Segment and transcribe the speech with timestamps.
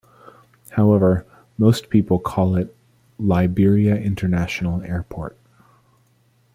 [0.71, 1.27] However,
[1.59, 2.75] most people call it
[3.19, 5.37] "Liberia International Airport".